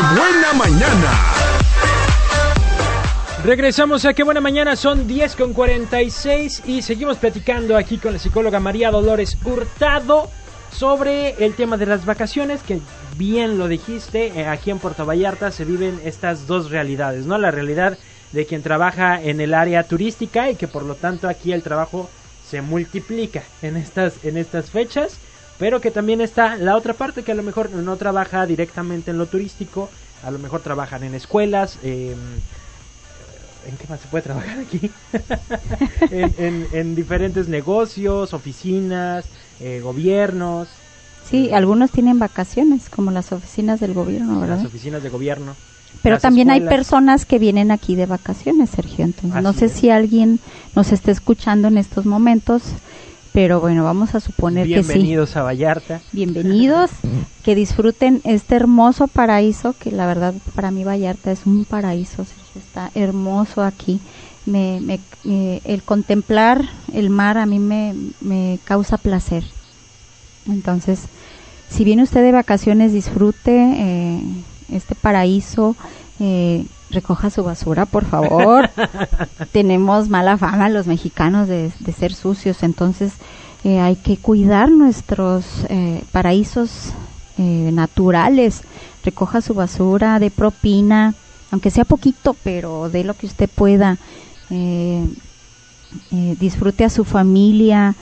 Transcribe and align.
buena 0.00 0.52
mañana! 0.54 1.38
Regresamos 3.44 4.04
a 4.04 4.14
Qué 4.14 4.24
Buena 4.24 4.40
Mañana, 4.40 4.76
son 4.76 5.06
10 5.06 5.36
con 5.36 5.52
46 5.52 6.64
y 6.66 6.82
seguimos 6.82 7.18
platicando 7.18 7.76
aquí 7.76 7.98
con 7.98 8.12
la 8.12 8.18
psicóloga 8.18 8.60
María 8.60 8.90
Dolores 8.90 9.38
Hurtado 9.44 10.28
sobre 10.72 11.44
el 11.44 11.54
tema 11.54 11.76
de 11.76 11.86
las 11.86 12.04
vacaciones, 12.04 12.62
que 12.62 12.80
bien 13.16 13.58
lo 13.58 13.68
dijiste, 13.68 14.38
eh, 14.38 14.46
aquí 14.46 14.70
en 14.70 14.78
Puerto 14.78 15.06
Vallarta 15.06 15.50
se 15.50 15.64
viven 15.64 16.00
estas 16.04 16.46
dos 16.46 16.70
realidades, 16.70 17.26
¿no? 17.26 17.38
La 17.38 17.50
realidad 17.50 17.96
de 18.32 18.46
quien 18.46 18.62
trabaja 18.62 19.20
en 19.22 19.40
el 19.40 19.54
área 19.54 19.84
turística 19.84 20.50
y 20.50 20.56
que 20.56 20.68
por 20.68 20.82
lo 20.82 20.94
tanto 20.94 21.28
aquí 21.28 21.52
el 21.52 21.62
trabajo 21.62 22.10
se 22.48 22.60
multiplica 22.60 23.42
en 23.62 23.76
estas, 23.76 24.24
en 24.24 24.36
estas 24.36 24.70
fechas, 24.70 25.18
pero 25.58 25.80
que 25.80 25.90
también 25.90 26.20
está 26.20 26.56
la 26.56 26.76
otra 26.76 26.94
parte 26.94 27.22
que 27.22 27.32
a 27.32 27.34
lo 27.34 27.42
mejor 27.42 27.70
no 27.70 27.96
trabaja 27.96 28.46
directamente 28.46 29.10
en 29.10 29.18
lo 29.18 29.26
turístico, 29.26 29.90
a 30.22 30.30
lo 30.30 30.38
mejor 30.38 30.60
trabajan 30.60 31.02
en 31.04 31.14
escuelas, 31.14 31.78
em, 31.82 32.16
¿en 33.66 33.76
qué 33.76 33.86
más 33.88 34.00
se 34.00 34.08
puede 34.08 34.22
trabajar 34.22 34.58
aquí? 34.60 34.90
en, 36.10 36.94
diferentes 36.94 37.48
negocios, 37.48 38.32
oficinas, 38.34 39.26
eh, 39.60 39.80
gobiernos. 39.82 40.68
Sí, 41.28 41.50
algunos 41.52 41.90
tienen 41.90 42.18
vacaciones, 42.18 42.88
como 42.88 43.10
las 43.10 43.32
oficinas 43.32 43.80
del 43.80 43.94
gobierno, 43.94 44.40
¿verdad? 44.40 44.56
Las 44.56 44.66
oficinas 44.66 45.02
de 45.02 45.10
gobierno. 45.10 45.54
Pero 46.02 46.18
también 46.18 46.50
hay 46.50 46.60
personas 46.60 47.26
que 47.26 47.38
vienen 47.38 47.70
aquí 47.70 47.96
de 47.96 48.06
vacaciones, 48.06 48.70
Sergio. 48.70 49.04
Entonces, 49.04 49.42
no 49.42 49.52
sé 49.52 49.68
si 49.68 49.90
alguien 49.90 50.38
nos 50.74 50.92
está 50.92 51.10
escuchando 51.10 51.68
en 51.68 51.76
estos 51.76 52.06
momentos, 52.06 52.62
pero 53.38 53.60
bueno, 53.60 53.84
vamos 53.84 54.16
a 54.16 54.20
suponer 54.20 54.66
que 54.66 54.82
sí. 54.82 54.88
Bienvenidos 54.88 55.36
a 55.36 55.44
Vallarta. 55.44 56.00
Bienvenidos, 56.10 56.90
que 57.44 57.54
disfruten 57.54 58.20
este 58.24 58.56
hermoso 58.56 59.06
paraíso, 59.06 59.76
que 59.78 59.92
la 59.92 60.06
verdad 60.06 60.34
para 60.56 60.72
mí 60.72 60.82
Vallarta 60.82 61.30
es 61.30 61.46
un 61.46 61.64
paraíso. 61.64 62.26
Está 62.56 62.90
hermoso 62.96 63.62
aquí. 63.62 64.00
Me, 64.44 64.80
me, 64.80 64.98
eh, 65.24 65.60
el 65.62 65.84
contemplar 65.84 66.68
el 66.92 67.10
mar 67.10 67.38
a 67.38 67.46
mí 67.46 67.60
me, 67.60 67.94
me 68.20 68.58
causa 68.64 68.96
placer. 68.96 69.44
Entonces, 70.48 71.02
si 71.70 71.84
viene 71.84 72.02
usted 72.02 72.24
de 72.24 72.32
vacaciones, 72.32 72.92
disfrute. 72.92 73.52
Eh, 73.54 74.20
este 74.72 74.96
paraíso, 74.96 75.76
eh, 76.18 76.66
recoja 76.90 77.30
su 77.30 77.44
basura, 77.44 77.86
por 77.86 78.04
favor. 78.04 78.70
Tenemos 79.52 80.08
mala 80.08 80.36
fama 80.36 80.68
los 80.68 80.86
mexicanos 80.86 81.48
de, 81.48 81.70
ser 81.96 82.14
sucios, 82.14 82.62
entonces 82.62 83.12
eh, 83.64 83.80
hay 83.80 83.96
que 83.96 84.16
cuidar 84.16 84.70
nuestros 84.70 85.44
eh, 85.68 86.02
paraísos 86.12 86.92
naturales. 87.36 88.62
Recoja 89.04 89.40
su 89.40 89.54
basura, 89.54 90.18
de 90.18 90.32
propina, 90.32 91.14
aunque 91.52 91.70
sea 91.70 91.84
poquito, 91.84 92.34
pero 92.42 92.90
de 92.90 93.04
lo 93.04 93.14
que 93.14 93.26
usted 93.26 93.48
pueda. 93.48 93.96
disfrute 96.10 96.84
a 96.84 96.90
su 96.90 97.04
familia. 97.04 97.94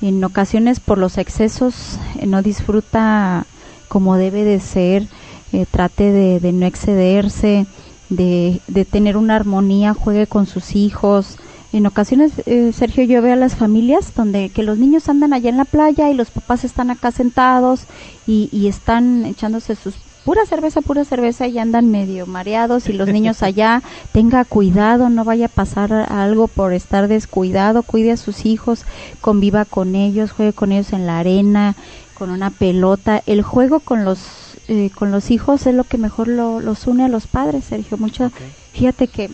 En 0.00 0.22
ocasiones 0.22 0.78
por 0.78 0.98
los 0.98 1.18
excesos 1.18 1.98
no 2.24 2.40
disfruta 2.42 3.46
como 3.88 4.16
debe 4.16 4.44
de 4.44 4.60
ser 4.60 5.08
eh, 5.54 5.66
trate 5.70 6.10
de, 6.10 6.52
no 6.52 6.66
excederse, 6.66 7.66
de, 8.08 8.60
tener 8.90 9.16
una 9.16 9.36
armonía, 9.36 9.94
juegue 9.94 10.26
con 10.26 10.46
sus 10.46 10.76
hijos. 10.76 11.36
En 11.72 11.86
ocasiones, 11.86 12.32
eh, 12.46 12.72
Sergio, 12.72 13.04
yo 13.04 13.20
veo 13.20 13.32
a 13.32 13.36
las 13.36 13.56
familias 13.56 14.14
donde 14.14 14.50
que 14.50 14.62
los 14.62 14.78
niños 14.78 15.08
andan 15.08 15.32
allá 15.32 15.50
en 15.50 15.56
la 15.56 15.64
playa 15.64 16.10
y 16.10 16.14
los 16.14 16.30
papás 16.30 16.64
están 16.64 16.90
acá 16.90 17.10
sentados 17.10 17.84
y, 18.26 18.66
están 18.68 19.26
echándose 19.26 19.74
sus 19.74 19.94
pura 20.24 20.46
cerveza, 20.46 20.80
pura 20.80 21.04
cerveza 21.04 21.46
y 21.46 21.58
andan 21.58 21.90
medio 21.90 22.26
mareados 22.26 22.88
y 22.88 22.94
los 22.94 23.08
niños 23.08 23.42
allá, 23.42 23.82
tenga 24.12 24.44
cuidado, 24.44 25.10
no 25.10 25.24
vaya 25.24 25.46
a 25.46 25.50
pasar 25.50 25.92
algo 25.92 26.48
por 26.48 26.72
estar 26.72 27.08
descuidado, 27.08 27.82
cuide 27.82 28.12
a 28.12 28.16
sus 28.16 28.46
hijos, 28.46 28.84
conviva 29.20 29.64
con 29.64 29.94
ellos, 29.94 30.32
juegue 30.32 30.52
con 30.52 30.72
ellos 30.72 30.92
en 30.92 31.06
la 31.06 31.18
arena, 31.18 31.74
con 32.14 32.30
una 32.30 32.50
pelota. 32.50 33.22
El 33.26 33.42
juego 33.42 33.80
con 33.80 34.04
los 34.04 34.43
eh, 34.68 34.90
con 34.94 35.10
los 35.10 35.30
hijos 35.30 35.66
es 35.66 35.74
lo 35.74 35.84
que 35.84 35.98
mejor 35.98 36.28
los 36.28 36.86
une 36.86 37.04
a 37.04 37.08
los 37.08 37.26
padres, 37.26 37.64
Sergio. 37.64 37.96
Mucho, 37.98 38.30
Fíjate 38.72 39.08
que 39.08 39.30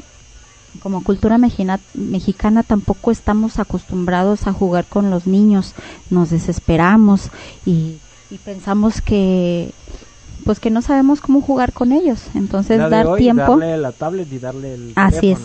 como 0.82 1.02
cultura 1.02 1.38
mexicana, 1.38 2.62
tampoco 2.62 3.10
estamos 3.10 3.58
acostumbrados 3.58 4.46
a 4.46 4.52
jugar 4.52 4.84
con 4.86 5.10
los 5.10 5.26
niños, 5.26 5.74
nos 6.10 6.30
desesperamos 6.30 7.30
y, 7.66 7.98
pensamos 8.44 9.00
que 9.00 9.72
pues 10.44 10.60
que 10.60 10.70
no 10.70 10.80
sabemos 10.80 11.20
cómo 11.20 11.42
jugar 11.42 11.72
con 11.72 11.92
ellos. 11.92 12.22
Entonces 12.34 12.78
dar 12.78 13.16
tiempo. 13.16 13.58
Darle 13.58 13.76
la 13.76 13.92
tablet 13.92 14.32
y 14.32 14.38
darle 14.38 14.74
el 14.74 14.92
Así 14.94 15.32
es. 15.32 15.38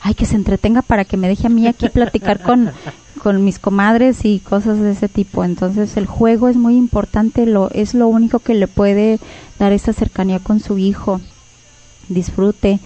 Ay, 0.00 0.14
que 0.14 0.26
se 0.26 0.36
entretenga 0.36 0.82
para 0.82 1.04
que 1.04 1.16
me 1.16 1.26
deje 1.26 1.46
a 1.46 1.50
mí 1.50 1.66
aquí 1.66 1.88
platicar 1.88 2.40
con, 2.40 2.70
con 3.18 3.44
mis 3.44 3.58
comadres 3.58 4.24
y 4.24 4.38
cosas 4.38 4.78
de 4.78 4.92
ese 4.92 5.08
tipo. 5.08 5.44
Entonces 5.44 5.96
el 5.96 6.06
juego 6.06 6.48
es 6.48 6.56
muy 6.56 6.76
importante, 6.76 7.46
lo, 7.46 7.70
es 7.70 7.94
lo 7.94 8.08
único 8.08 8.38
que 8.38 8.54
le 8.54 8.68
puede 8.68 9.18
dar 9.58 9.72
esa 9.72 9.92
cercanía 9.92 10.38
con 10.38 10.60
su 10.60 10.78
hijo. 10.78 11.20
Disfrute 12.08 12.80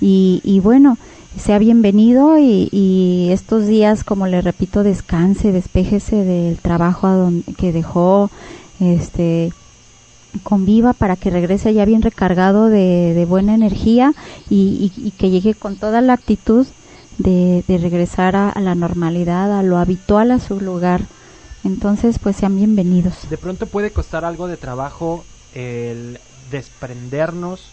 y, 0.00 0.40
y 0.44 0.60
bueno, 0.60 0.98
sea 1.38 1.58
bienvenido 1.58 2.38
y, 2.38 2.68
y, 2.72 3.28
estos 3.30 3.66
días, 3.66 4.04
como 4.04 4.26
le 4.26 4.40
repito, 4.42 4.82
descanse, 4.82 5.52
despéjese 5.52 6.16
del 6.24 6.58
trabajo 6.58 7.30
que 7.56 7.72
dejó, 7.72 8.30
este 8.80 9.52
conviva 10.42 10.92
para 10.92 11.16
que 11.16 11.30
regrese 11.30 11.72
ya 11.72 11.86
bien 11.86 12.02
recargado 12.02 12.68
de, 12.68 13.14
de 13.14 13.24
buena 13.24 13.54
energía 13.54 14.12
y, 14.50 14.92
y, 14.96 15.10
que 15.12 15.30
llegue 15.30 15.54
con 15.54 15.76
toda 15.76 16.00
la 16.00 16.12
actitud 16.12 16.66
de, 17.18 17.64
regresar 17.68 18.36
a, 18.36 18.52
la 18.60 18.74
normalidad, 18.74 19.58
a 19.58 19.62
lo 19.62 19.78
habitual, 19.78 20.30
a 20.30 20.38
su 20.38 20.60
lugar. 20.60 21.02
Entonces, 21.64 22.18
pues 22.18 22.36
sean 22.36 22.56
bienvenidos. 22.56 23.28
De 23.28 23.38
pronto 23.38 23.66
puede 23.66 23.90
costar 23.90 24.24
algo 24.24 24.46
de 24.46 24.56
trabajo 24.56 25.24
el 25.54 26.20
desprendernos 26.50 27.70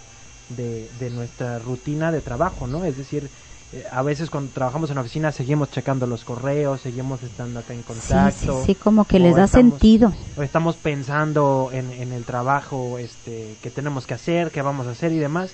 de, 0.49 0.89
de 0.99 1.09
nuestra 1.09 1.59
rutina 1.59 2.11
de 2.11 2.21
trabajo, 2.21 2.65
¿no? 2.65 2.85
Es 2.85 2.97
decir, 2.97 3.29
eh, 3.73 3.83
a 3.91 4.03
veces 4.03 4.29
cuando 4.29 4.51
trabajamos 4.51 4.89
en 4.91 4.95
la 4.95 5.01
oficina 5.01 5.31
seguimos 5.31 5.71
checando 5.71 6.05
los 6.05 6.23
correos, 6.23 6.81
seguimos 6.81 7.23
estando 7.23 7.59
acá 7.59 7.73
en 7.73 7.81
contacto. 7.81 8.59
Sí, 8.61 8.67
sí, 8.67 8.75
como 8.75 9.05
que 9.05 9.19
les 9.19 9.35
da 9.35 9.47
sentido. 9.47 10.13
O 10.37 10.43
estamos 10.43 10.75
pensando 10.75 11.69
en, 11.73 11.91
en, 11.91 12.11
el 12.11 12.23
trabajo 12.23 12.99
este, 12.99 13.55
que 13.63 13.71
tenemos 13.71 14.05
que 14.05 14.13
hacer, 14.13 14.51
que 14.51 14.61
vamos 14.61 14.85
a 14.85 14.91
hacer 14.91 15.11
y 15.11 15.17
demás. 15.17 15.53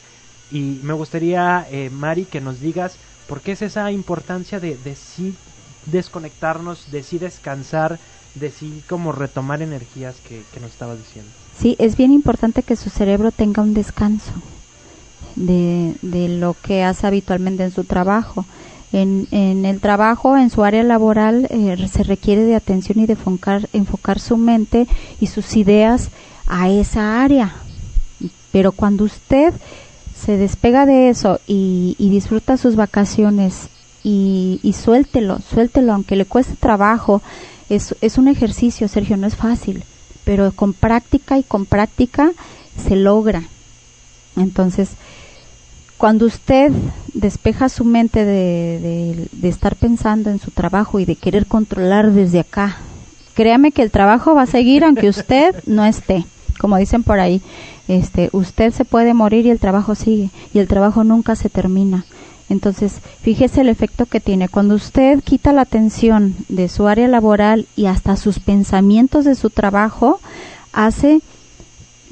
Y 0.52 0.80
me 0.84 0.94
gustaría, 0.94 1.66
eh, 1.72 1.90
Mari, 1.92 2.26
que 2.26 2.42
nos 2.42 2.60
digas 2.60 2.98
¿Por 3.30 3.42
qué 3.42 3.52
es 3.52 3.62
esa 3.62 3.92
importancia 3.92 4.60
de, 4.60 4.76
de 4.76 4.96
sí 4.96 5.36
desconectarnos, 5.86 6.92
de 6.92 7.04
sí 7.04 7.20
descansar, 7.20 8.00
de 8.34 8.50
sí 8.50 8.82
como 8.90 9.12
retomar 9.12 9.62
energías 9.62 10.16
que, 10.28 10.42
nos 10.60 10.72
estabas 10.72 10.98
diciendo? 10.98 11.30
Sí, 11.56 11.76
es 11.78 11.96
bien 11.96 12.12
importante 12.12 12.64
que 12.64 12.76
su 12.76 12.90
cerebro 12.90 13.32
tenga 13.32 13.62
un 13.62 13.76
descanso 13.76 14.34
de, 15.36 15.94
de 16.02 16.28
lo 16.28 16.56
que 16.60 16.84
hace 16.84 17.06
habitualmente 17.06 17.64
en 17.64 17.72
su 17.72 17.84
trabajo. 17.84 18.46
En, 18.92 19.28
en, 19.30 19.64
el 19.66 19.80
trabajo, 19.80 20.36
en 20.36 20.50
su 20.50 20.64
área 20.64 20.82
laboral, 20.82 21.46
eh, 21.52 21.88
se 21.88 22.02
requiere 22.02 22.44
de 22.44 22.56
atención 22.56 23.00
y 23.00 23.06
de 23.06 23.14
enfocar, 23.14 23.70
enfocar 23.74 24.20
su 24.20 24.38
mente 24.38 24.88
y 25.20 25.28
sus 25.28 25.56
ideas 25.56 26.10
a 26.48 26.68
esa 26.70 27.22
área. 27.22 27.54
Pero 28.52 28.72
cuando 28.72 29.04
usted 29.04 29.54
se 30.24 30.38
despega 30.38 30.86
de 30.86 31.10
eso 31.10 31.40
y, 31.48 31.96
disfruta 31.98 32.58
sus 32.58 32.76
vacaciones 32.76 33.70
y, 34.04 34.60
y, 34.64 34.74
suéltelo, 34.74 35.40
suéltelo, 35.40 35.94
aunque 35.94 36.16
le 36.16 36.26
cueste 36.26 36.56
trabajo, 36.56 37.22
es, 37.70 37.96
es 38.02 38.18
un 38.18 38.28
ejercicio, 38.28 38.88
Sergio, 38.88 39.18
no 39.18 39.28
es 39.28 39.36
fácil, 39.36 39.84
pero 40.24 40.52
con 40.52 40.74
práctica 40.74 41.38
y 41.38 41.44
con 41.44 41.66
práctica 41.66 42.32
se 42.78 42.96
logra. 42.96 43.44
Entonces, 44.36 44.90
cuando 45.98 46.26
usted 46.26 46.72
despeja 47.14 47.70
su 47.70 47.84
mente 47.84 48.26
de, 48.26 49.28
de, 49.32 49.50
estar 49.50 49.76
pensando 49.76 50.30
en 50.30 50.40
su 50.40 50.52
trabajo 50.52 51.00
y 51.00 51.06
de 51.06 51.16
querer 51.16 51.46
controlar 51.46 52.12
desde 52.12 52.40
acá, 52.40 52.78
créame 53.34 53.72
que 53.72 53.82
el 53.82 53.92
trabajo 53.92 54.34
va 54.34 54.44
a 54.44 54.48
seguir 54.48 54.84
aunque 54.84 55.10
usted 55.10 55.56
no 55.66 55.86
esté, 55.86 56.26
como 56.60 56.78
dicen 56.78 57.04
por 57.04 57.20
ahí 57.20 57.42
este, 57.90 58.30
usted 58.34 58.72
se 58.72 58.86
puede 58.86 59.16
morir 59.16 59.48
y 59.48 59.50
el 59.50 59.60
trabajo 59.60 59.96
sigue 59.96 60.30
y 60.54 60.60
el 60.60 60.68
trabajo 60.68 61.04
nunca 61.04 61.36
se 61.36 61.50
termina. 61.50 62.06
Entonces, 62.48 63.00
fíjese 63.22 63.62
el 63.62 63.70
efecto 63.70 64.06
que 64.06 64.20
tiene. 64.20 64.48
Cuando 64.48 64.76
usted 64.76 65.22
quita 65.24 65.54
la 65.54 65.62
atención 65.62 66.36
de 66.50 66.70
su 66.70 66.88
área 66.88 67.08
laboral 67.08 67.68
y 67.76 67.88
hasta 67.88 68.16
sus 68.16 68.40
pensamientos 68.40 69.26
de 69.26 69.34
su 69.34 69.50
trabajo, 69.50 70.20
hace 70.72 71.22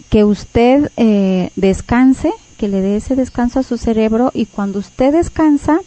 que 0.09 0.23
usted 0.23 0.91
eh, 0.97 1.51
descanse, 1.55 2.31
que 2.57 2.67
le 2.67 2.81
dé 2.81 2.97
ese 2.97 3.15
descanso 3.15 3.59
a 3.59 3.63
su 3.63 3.77
cerebro 3.77 4.31
y 4.33 4.47
cuando 4.47 4.79
usted 4.79 5.13
descansa, 5.13 5.79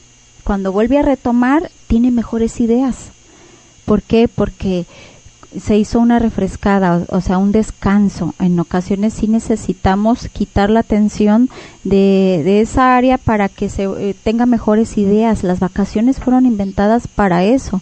cuando 0.45 0.71
vuelve 0.71 0.99
a 0.99 1.03
retomar, 1.03 1.69
tiene 1.89 2.13
mejores 2.13 2.61
ideas. 2.61 3.11
¿Por 3.87 4.03
qué? 4.03 4.29
Porque 4.29 4.87
se 5.59 5.77
hizo 5.77 5.99
una 5.99 6.19
refrescada, 6.19 7.05
o, 7.09 7.21
sea, 7.21 7.39
un 7.39 7.53
descanso. 7.53 8.35
En 8.39 8.59
ocasiones 8.61 9.15
sí 9.15 9.27
necesitamos 9.27 10.29
quitar 10.29 10.71
la 10.71 10.81
atención 10.81 11.49
de, 11.83 12.43
de 12.45 12.61
esa 12.61 12.97
área 12.97 13.19
para 13.19 13.49
que 13.49 13.69
se 13.69 13.85
eh, 13.85 14.15
tenga 14.23 14.47
mejores 14.47 14.97
ideas. 14.97 15.43
Las 15.43 15.59
vacaciones 15.59 16.19
fueron 16.19 16.47
inventadas 16.47 17.09
para 17.09 17.45
eso. 17.45 17.81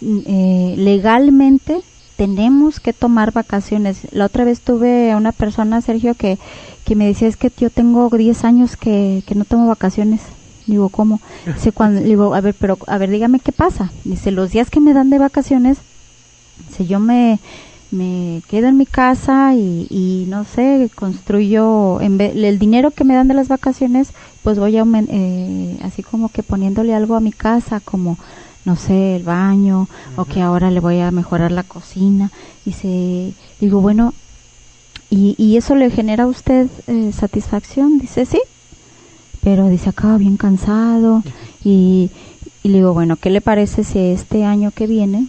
Mm, 0.00 0.18
eh, 0.26 0.74
legalmente 0.78 1.82
tenemos 2.16 2.80
que 2.80 2.92
tomar 2.92 3.32
vacaciones. 3.32 3.98
La 4.12 4.26
otra 4.26 4.44
vez 4.44 4.60
tuve 4.60 5.14
una 5.14 5.32
persona, 5.32 5.80
Sergio, 5.80 6.14
que, 6.14 6.38
que 6.84 6.96
me 6.96 7.06
decía, 7.06 7.28
es 7.28 7.36
que 7.36 7.52
yo 7.56 7.70
tengo 7.70 8.08
10 8.08 8.44
años 8.44 8.76
que, 8.76 9.22
que 9.26 9.34
no 9.34 9.44
tomo 9.44 9.66
vacaciones. 9.66 10.20
Digo, 10.66 10.88
¿cómo? 10.88 11.20
Dice, 11.44 11.72
cuando, 11.72 12.00
digo, 12.00 12.34
a 12.34 12.40
ver, 12.40 12.54
pero, 12.58 12.78
a 12.86 12.96
ver, 12.96 13.10
dígame 13.10 13.40
qué 13.40 13.52
pasa. 13.52 13.92
Dice, 14.04 14.30
los 14.30 14.50
días 14.52 14.70
que 14.70 14.80
me 14.80 14.94
dan 14.94 15.10
de 15.10 15.18
vacaciones, 15.18 15.76
si 16.76 16.86
yo 16.86 17.00
me, 17.00 17.38
me 17.90 18.42
quedo 18.48 18.68
en 18.68 18.76
mi 18.76 18.86
casa 18.86 19.54
y, 19.54 19.86
y 19.90 20.26
no 20.28 20.44
sé, 20.44 20.90
construyo, 20.94 22.00
en 22.00 22.20
el 22.20 22.58
dinero 22.58 22.90
que 22.90 23.04
me 23.04 23.14
dan 23.14 23.28
de 23.28 23.34
las 23.34 23.48
vacaciones, 23.48 24.08
pues 24.42 24.58
voy 24.58 24.76
a, 24.76 24.84
eh, 25.08 25.78
así 25.82 26.02
como 26.02 26.28
que 26.28 26.42
poniéndole 26.42 26.94
algo 26.94 27.14
a 27.14 27.20
mi 27.20 27.32
casa, 27.32 27.80
como, 27.80 28.18
no 28.64 28.76
sé, 28.76 29.16
el 29.16 29.22
baño, 29.22 29.88
o 30.16 30.24
que 30.24 30.42
ahora 30.42 30.70
le 30.70 30.80
voy 30.80 31.00
a 31.00 31.10
mejorar 31.10 31.52
la 31.52 31.62
cocina. 31.62 32.30
Y 32.66 32.72
se, 32.72 33.32
digo, 33.60 33.80
bueno, 33.80 34.12
¿y, 35.10 35.34
y 35.38 35.56
eso 35.56 35.74
le 35.74 35.90
genera 35.90 36.24
a 36.24 36.28
usted 36.28 36.68
eh, 36.86 37.12
satisfacción? 37.12 37.98
Dice, 37.98 38.26
sí, 38.26 38.40
pero 39.42 39.68
dice, 39.68 39.90
acaba 39.90 40.18
bien 40.18 40.36
cansado. 40.36 41.22
Y, 41.64 42.10
y 42.62 42.68
le 42.68 42.78
digo, 42.78 42.92
bueno, 42.92 43.16
¿qué 43.16 43.30
le 43.30 43.40
parece 43.40 43.84
si 43.84 43.98
este 43.98 44.44
año 44.44 44.72
que 44.72 44.86
viene 44.86 45.26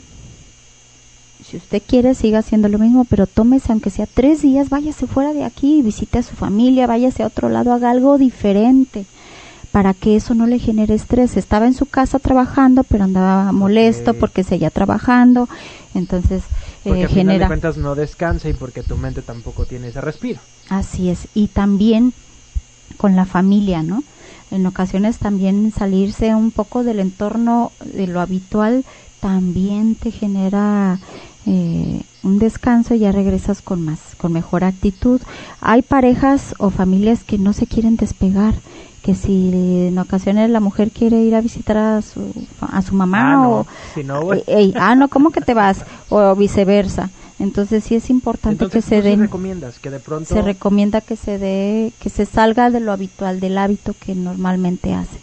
si 1.56 1.60
usted 1.60 1.82
quiere, 1.88 2.16
siga 2.16 2.40
haciendo 2.40 2.68
lo 2.68 2.78
mismo, 2.78 3.06
pero 3.06 3.28
tómese, 3.28 3.72
aunque 3.72 3.90
sea 3.90 4.08
tres 4.14 4.42
días, 4.42 4.68
váyase 4.68 5.08
fuera 5.08 5.32
de 5.32 5.46
aquí, 5.46 5.82
visite 5.82 6.20
a 6.20 6.24
su 6.24 6.36
familia, 6.36 6.86
váyase 6.86 7.24
a 7.24 7.28
otro 7.28 7.48
lado, 7.48 7.72
haga 7.72 7.92
algo 7.92 8.18
diferente 8.18 9.06
para 9.72 9.94
que 9.94 10.18
eso 10.18 10.34
no 10.34 10.48
le 10.48 10.60
genere 10.60 10.94
estrés. 10.96 11.38
Estaba 11.38 11.66
en 11.66 11.74
su 11.74 11.86
casa 11.86 12.20
trabajando, 12.20 12.84
pero 12.84 13.06
andaba 13.06 13.54
molesto 13.54 14.14
porque 14.14 14.44
seguía 14.44 14.70
trabajando, 14.70 15.48
entonces 15.94 16.44
porque 16.84 17.04
eh, 17.04 17.08
genera. 17.08 17.46
de 17.46 17.48
cuentas 17.48 17.78
no 17.78 17.96
descansa 17.96 18.50
y 18.50 18.54
porque 18.54 18.84
tu 18.84 18.98
mente 18.98 19.22
tampoco 19.22 19.66
tiene 19.66 19.88
ese 19.88 20.02
respiro. 20.02 20.42
Así 20.68 21.10
es, 21.10 21.30
y 21.34 21.48
también 21.48 22.12
con 22.98 23.16
la 23.16 23.26
familia, 23.26 23.82
¿no? 23.82 24.04
En 24.52 24.66
ocasiones 24.66 25.20
también 25.20 25.72
salirse 25.72 26.36
un 26.36 26.52
poco 26.52 26.84
del 26.84 27.00
entorno 27.00 27.72
de 27.94 28.08
lo 28.08 28.20
habitual 28.20 28.84
también 29.26 29.96
te 29.96 30.12
genera 30.12 31.00
eh, 31.46 32.02
un 32.24 32.40
descanso 32.40 32.96
y 32.96 33.00
ya 33.00 33.12
regresas 33.12 33.62
con 33.62 33.84
más, 33.84 34.00
con 34.18 34.34
mejor 34.34 34.64
actitud. 34.64 35.22
Hay 35.62 35.82
parejas 35.82 36.56
o 36.58 36.70
familias 36.70 37.24
que 37.24 37.38
no 37.38 37.54
se 37.54 37.68
quieren 37.68 37.98
despegar, 37.98 38.56
que 39.04 39.14
si 39.14 39.52
en 39.88 39.98
ocasiones 40.00 40.50
la 40.50 40.60
mujer 40.60 40.90
quiere 40.92 41.22
ir 41.22 41.36
a 41.36 41.42
visitar 41.42 41.78
a 41.78 42.02
su, 42.02 42.34
a 42.62 42.82
su 42.82 42.96
mamá 42.96 43.34
ah, 43.34 43.50
o... 43.50 43.68
Si 43.94 44.04
no, 44.04 44.22
ah, 44.76 44.96
no, 44.96 45.08
¿cómo 45.08 45.30
que 45.30 45.42
te 45.42 45.54
vas? 45.54 45.86
O 46.10 46.36
viceversa. 46.36 47.12
Entonces 47.38 47.84
sí 47.84 47.96
es 47.96 48.10
importante 48.10 48.68
que 48.70 48.82
se 48.82 49.02
den. 49.02 49.20
recomiendas 49.20 49.80
que 49.80 49.92
de 49.92 50.00
pronto 50.00 50.34
se 50.34 50.42
recomienda 50.42 51.02
que 51.02 51.18
se 51.18 51.38
dé, 51.38 51.92
que 52.00 52.10
se 52.10 52.26
salga 52.26 52.70
de 52.70 52.80
lo 52.80 52.92
habitual 52.92 53.40
del 53.40 53.58
hábito 53.58 53.94
que 53.94 54.16
normalmente 54.16 54.94
hace. 54.94 55.18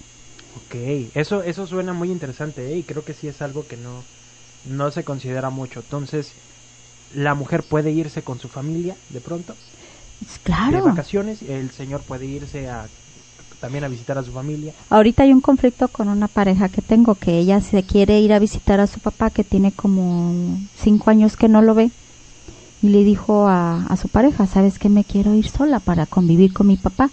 Ok, 0.56 1.10
eso 1.14 1.42
eso 1.42 1.66
suena 1.66 1.92
muy 1.92 2.10
interesante 2.10 2.72
¿eh? 2.72 2.78
y 2.78 2.82
creo 2.82 3.04
que 3.04 3.14
sí 3.14 3.28
es 3.28 3.40
algo 3.40 3.66
que 3.66 3.76
no 3.76 4.02
no 4.64 4.90
se 4.90 5.04
considera 5.04 5.50
mucho. 5.50 5.80
Entonces, 5.80 6.32
la 7.14 7.34
mujer 7.34 7.62
puede 7.62 7.90
irse 7.90 8.22
con 8.22 8.38
su 8.38 8.48
familia 8.48 8.96
de 9.10 9.20
pronto. 9.20 9.54
Claro. 10.44 10.76
De 10.76 10.82
vacaciones, 10.82 11.42
el 11.42 11.70
señor 11.70 12.02
puede 12.02 12.26
irse 12.26 12.68
a 12.68 12.86
también 13.60 13.84
a 13.84 13.88
visitar 13.88 14.18
a 14.18 14.24
su 14.24 14.32
familia. 14.32 14.72
Ahorita 14.90 15.22
hay 15.22 15.32
un 15.32 15.40
conflicto 15.40 15.86
con 15.86 16.08
una 16.08 16.26
pareja 16.26 16.68
que 16.68 16.82
tengo, 16.82 17.14
que 17.14 17.38
ella 17.38 17.60
se 17.60 17.84
quiere 17.84 18.18
ir 18.18 18.32
a 18.32 18.40
visitar 18.40 18.80
a 18.80 18.88
su 18.88 18.98
papá, 18.98 19.30
que 19.30 19.44
tiene 19.44 19.70
como 19.70 20.58
cinco 20.76 21.10
años 21.10 21.36
que 21.36 21.48
no 21.48 21.62
lo 21.62 21.74
ve, 21.74 21.92
y 22.82 22.88
le 22.88 23.04
dijo 23.04 23.46
a, 23.46 23.86
a 23.86 23.96
su 23.96 24.08
pareja, 24.08 24.48
¿sabes 24.48 24.80
que 24.80 24.88
me 24.88 25.04
quiero 25.04 25.34
ir 25.34 25.48
sola 25.48 25.78
para 25.78 26.06
convivir 26.06 26.52
con 26.52 26.66
mi 26.66 26.76
papá? 26.76 27.10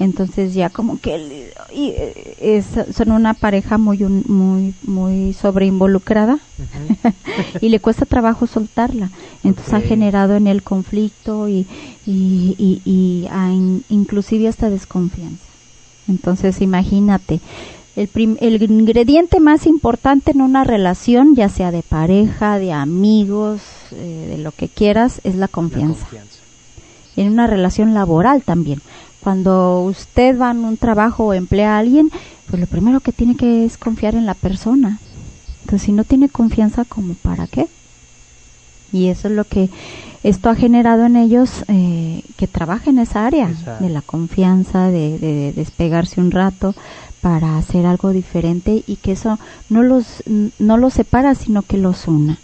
Entonces 0.00 0.54
ya 0.54 0.70
como 0.70 0.98
que 0.98 1.52
y, 1.72 1.88
eh, 1.90 2.36
es, 2.40 2.66
son 2.96 3.12
una 3.12 3.34
pareja 3.34 3.76
muy 3.76 3.98
muy 3.98 4.74
muy 4.82 5.32
sobreinvolucrada. 5.34 6.38
Y 7.60 7.68
le 7.68 7.80
cuesta 7.80 8.04
trabajo 8.06 8.46
soltarla. 8.46 9.10
Entonces 9.44 9.72
ha 9.72 9.80
generado 9.80 10.36
en 10.36 10.46
el 10.46 10.62
conflicto 10.62 11.48
y 11.48 11.66
y, 12.06 12.54
y, 12.58 12.82
y 12.84 13.28
inclusive 13.88 14.48
hasta 14.48 14.70
desconfianza. 14.70 15.44
Entonces 16.08 16.60
imagínate 16.60 17.40
el, 17.94 18.10
el 18.40 18.62
ingrediente 18.62 19.38
más 19.38 19.66
importante 19.66 20.30
en 20.30 20.40
una 20.40 20.64
relación 20.64 21.34
ya 21.34 21.48
sea 21.50 21.70
de 21.70 21.82
pareja 21.82 22.58
de 22.58 22.72
amigos 22.72 23.60
eh, 23.92 24.28
de 24.30 24.38
lo 24.38 24.52
que 24.52 24.68
quieras 24.68 25.20
es 25.24 25.34
la 25.34 25.48
confianza. 25.48 26.00
la 26.00 26.04
confianza. 26.04 26.38
En 27.16 27.32
una 27.32 27.46
relación 27.46 27.92
laboral 27.92 28.42
también 28.42 28.80
cuando 29.20 29.82
usted 29.82 30.38
va 30.38 30.50
en 30.50 30.64
un 30.64 30.76
trabajo 30.76 31.26
o 31.26 31.34
emplea 31.34 31.76
a 31.76 31.78
alguien, 31.78 32.10
pues 32.48 32.60
lo 32.60 32.66
primero 32.66 33.00
que 33.00 33.12
tiene 33.12 33.36
que 33.36 33.64
es 33.64 33.78
confiar 33.78 34.14
en 34.14 34.26
la 34.26 34.34
persona. 34.34 34.98
Entonces, 35.60 35.82
si 35.82 35.92
no 35.92 36.04
tiene 36.04 36.28
confianza, 36.28 36.84
¿como 36.84 37.14
para 37.14 37.46
qué? 37.46 37.68
Y 38.92 39.08
eso 39.08 39.28
es 39.28 39.34
lo 39.34 39.44
que 39.44 39.70
esto 40.22 40.50
ha 40.50 40.54
generado 40.54 41.06
en 41.06 41.16
ellos 41.16 41.64
eh, 41.68 42.22
que 42.36 42.46
trabajen 42.46 42.98
en 42.98 43.02
esa 43.04 43.26
área 43.26 43.48
de 43.78 43.88
la 43.88 44.02
confianza, 44.02 44.88
de, 44.88 45.52
despegarse 45.54 46.20
un 46.20 46.30
rato 46.30 46.74
para 47.20 47.56
hacer 47.56 47.86
algo 47.86 48.10
diferente 48.10 48.82
y 48.86 48.96
que 48.96 49.12
eso 49.12 49.38
no 49.68 49.82
los, 49.82 50.24
no 50.58 50.76
los 50.76 50.94
separa, 50.94 51.34
sino 51.34 51.62
que 51.62 51.76
los 51.76 52.08
una. 52.08 52.38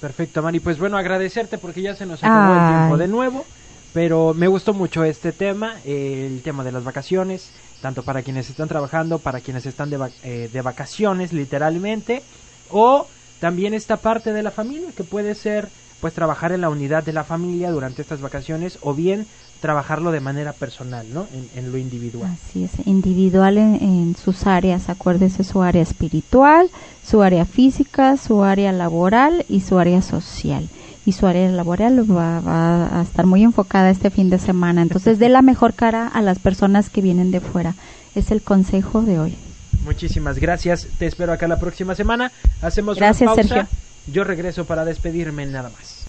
Perfecto, 0.00 0.42
Mari. 0.42 0.60
Pues 0.60 0.78
bueno, 0.78 0.96
agradecerte 0.96 1.58
porque 1.58 1.82
ya 1.82 1.94
se 1.94 2.06
nos 2.06 2.22
acabó 2.22 2.54
el 2.54 2.68
tiempo 2.68 2.96
de 2.96 3.08
nuevo. 3.08 3.44
Pero 3.92 4.34
me 4.34 4.46
gustó 4.46 4.72
mucho 4.72 5.04
este 5.04 5.32
tema, 5.32 5.74
el 5.84 6.42
tema 6.42 6.62
de 6.62 6.72
las 6.72 6.84
vacaciones, 6.84 7.50
tanto 7.80 8.02
para 8.02 8.22
quienes 8.22 8.48
están 8.48 8.68
trabajando, 8.68 9.18
para 9.18 9.40
quienes 9.40 9.66
están 9.66 9.90
de, 9.90 9.98
eh, 10.22 10.48
de 10.52 10.62
vacaciones 10.62 11.32
literalmente, 11.32 12.22
o 12.70 13.06
también 13.40 13.74
esta 13.74 13.96
parte 13.96 14.32
de 14.32 14.42
la 14.42 14.50
familia, 14.50 14.90
que 14.96 15.02
puede 15.02 15.34
ser 15.34 15.68
pues 16.00 16.14
trabajar 16.14 16.52
en 16.52 16.62
la 16.62 16.70
unidad 16.70 17.02
de 17.02 17.12
la 17.12 17.24
familia 17.24 17.70
durante 17.70 18.00
estas 18.00 18.20
vacaciones 18.20 18.78
o 18.80 18.94
bien 18.94 19.26
trabajarlo 19.60 20.12
de 20.12 20.20
manera 20.20 20.54
personal, 20.54 21.06
¿no? 21.12 21.26
En, 21.54 21.70
lo 21.70 21.76
individual. 21.76 22.30
Así 22.32 22.64
es, 22.64 22.70
individual 22.86 23.58
en, 23.58 23.74
en, 23.74 24.16
sus 24.16 24.46
áreas, 24.46 24.88
acuérdese 24.88 25.44
su 25.44 25.60
área 25.60 25.82
espiritual, 25.82 26.70
su 27.04 27.20
área 27.20 27.44
física, 27.44 28.16
su 28.16 28.42
área 28.42 28.72
laboral 28.72 29.44
y 29.50 29.60
su 29.60 29.78
área 29.78 30.00
social 30.00 30.70
y 31.06 31.12
su 31.12 31.26
área 31.26 31.48
laboral 31.48 32.04
va, 32.10 32.98
a 32.98 33.02
estar 33.02 33.26
muy 33.26 33.42
enfocada 33.42 33.90
este 33.90 34.10
fin 34.10 34.30
de 34.30 34.38
semana. 34.38 34.82
Entonces, 34.82 35.18
dé 35.18 35.28
la 35.28 35.42
mejor 35.42 35.74
cara 35.74 36.06
a 36.08 36.22
las 36.22 36.38
personas 36.38 36.90
que 36.90 37.00
vienen 37.00 37.30
de 37.30 37.40
fuera. 37.40 37.74
Es 38.14 38.30
el 38.30 38.42
consejo 38.42 39.02
de 39.02 39.18
hoy. 39.18 39.36
Muchísimas 39.84 40.38
gracias. 40.38 40.86
Te 40.98 41.06
espero 41.06 41.32
acá 41.32 41.48
la 41.48 41.58
próxima 41.58 41.94
semana. 41.94 42.30
Hacemos 42.60 42.96
gracias, 42.96 43.22
una 43.22 43.34
pausa. 43.34 43.48
Sergio. 43.48 43.78
Yo 44.12 44.24
regreso 44.24 44.64
para 44.64 44.84
despedirme 44.84 45.46
nada 45.46 45.70
más. 45.70 46.04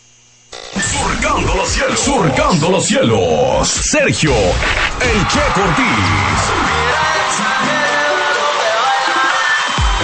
Surcando 0.82 1.56
los 1.56 1.70
cielos. 1.70 2.00
Surcando 2.00 2.70
los 2.70 2.86
cielos. 2.86 3.68
Sergio, 3.68 4.32
el 4.32 5.28
Che 5.28 5.40
Cortés. 5.54 6.52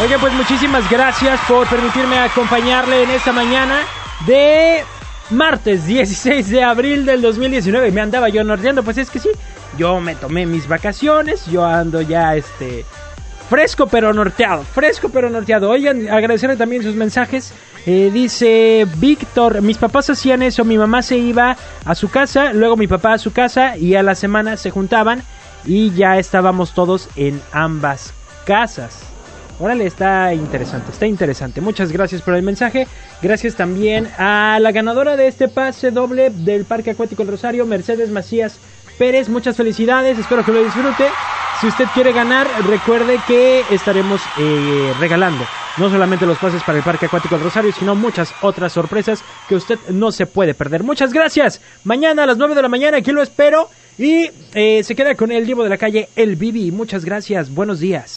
Oye, 0.04 0.20
pues 0.20 0.34
muchísimas 0.34 0.88
gracias 0.90 1.40
por 1.48 1.68
permitirme 1.68 2.20
acompañarle 2.20 3.04
en 3.04 3.10
esta 3.10 3.34
mañana 3.34 3.82
de 4.26 4.84
martes 5.30 5.86
16 5.86 6.50
de 6.50 6.64
abril 6.64 7.06
del 7.06 7.22
2019. 7.22 7.92
Me 7.92 8.02
andaba 8.02 8.30
yo 8.30 8.44
norteando, 8.44 8.84
pues 8.84 8.98
es 8.98 9.10
que 9.10 9.20
sí, 9.20 9.30
yo 9.78 10.00
me 10.00 10.16
tomé 10.16 10.46
mis 10.46 10.68
vacaciones, 10.68 11.46
yo 11.48 11.66
ando 11.66 12.02
ya 12.02 12.36
este 12.36 12.86
fresco 13.50 13.88
pero 13.88 14.14
norteado, 14.14 14.64
fresco 14.64 15.10
pero 15.10 15.30
norteado. 15.30 15.70
Oigan, 15.70 16.10
agradecerle 16.10 16.58
también 16.58 16.84
sus 16.84 16.96
mensajes. 16.96 17.54
Eh, 17.86 18.10
dice 18.12 18.86
Víctor, 18.98 19.62
mis 19.62 19.78
papás 19.78 20.10
hacían 20.10 20.42
eso, 20.42 20.66
mi 20.66 20.78
mamá 20.78 21.02
se 21.02 21.18
iba 21.18 21.56
a 21.86 21.96
su 21.96 22.10
casa, 22.10 22.52
luego 22.52 22.76
mi 22.76 22.88
papá 22.88 23.14
a 23.14 23.18
su 23.18 23.32
casa 23.32 23.78
y 23.78 23.96
a 23.96 24.04
la 24.04 24.16
semana 24.16 24.58
se 24.58 24.72
juntaban 24.72 25.24
y 25.66 25.92
ya 25.92 26.18
estábamos 26.18 26.74
todos 26.74 27.08
en 27.16 27.42
ambas 27.54 28.14
casas. 28.46 29.17
Órale, 29.60 29.88
está 29.88 30.34
interesante, 30.34 30.92
está 30.92 31.08
interesante. 31.08 31.62
Muchas 31.62 31.92
gracias 31.92 32.22
por 32.22 32.36
el 32.36 32.44
mensaje. 32.44 32.88
Gracias 33.22 33.56
también 33.56 34.08
a 34.18 34.60
la 34.62 34.72
ganadora 34.72 35.18
de 35.18 35.28
este 35.28 35.48
pase 35.48 35.92
doble 35.92 36.30
del 36.30 36.66
Parque 36.66 36.92
Acuático 36.92 37.24
El 37.24 37.30
Rosario, 37.30 37.66
Mercedes 37.66 38.10
Macías 38.12 38.60
Pérez. 39.00 39.30
Muchas 39.30 39.58
felicidades, 39.58 40.20
espero 40.20 40.46
que 40.46 40.52
lo 40.52 40.64
disfrute. 40.64 41.08
Si 41.60 41.68
usted 41.68 41.86
quiere 41.96 42.14
ganar, 42.14 42.48
recuerde 42.68 43.20
que 43.28 43.64
estaremos 43.72 44.22
eh, 44.38 44.94
regalando 45.00 45.44
no 45.78 45.90
solamente 45.90 46.26
los 46.26 46.38
pases 46.38 46.64
para 46.64 46.78
el 46.78 46.84
Parque 46.84 47.06
Acuático 47.06 47.36
del 47.36 47.44
Rosario, 47.44 47.72
sino 47.72 47.96
muchas 47.96 48.34
otras 48.42 48.74
sorpresas 48.74 49.24
que 49.48 49.56
usted 49.56 49.80
no 49.90 50.12
se 50.12 50.26
puede 50.26 50.54
perder. 50.54 50.84
Muchas 50.84 51.14
gracias. 51.14 51.62
Mañana 51.84 52.24
a 52.24 52.26
las 52.26 52.38
9 52.38 52.56
de 52.56 52.62
la 52.62 52.70
mañana 52.70 52.98
aquí 52.98 53.12
lo 53.12 53.22
espero 53.22 53.70
y 53.98 54.30
eh, 54.54 54.84
se 54.84 54.96
queda 54.96 55.16
con 55.16 55.32
el 55.32 55.46
Divo 55.46 55.64
de 55.64 55.70
la 55.70 55.78
calle 55.78 56.10
El 56.16 56.36
Bibi. 56.36 56.72
Muchas 56.72 57.06
gracias. 57.06 57.54
Buenos 57.54 57.80
días. 57.80 58.16